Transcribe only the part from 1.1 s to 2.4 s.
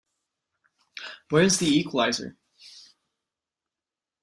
Where is the equalizer?